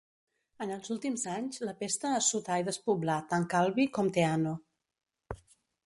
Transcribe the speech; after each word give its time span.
En 0.65 0.71
els 0.75 0.89
últims 0.95 1.25
anys 1.33 1.61
la 1.69 1.75
pesta 1.83 2.15
assotà 2.21 2.57
i 2.63 2.65
despoblà 2.71 3.19
tant 3.35 3.47
Calvi 3.53 3.89
com 3.99 4.11
Teano. 4.19 4.57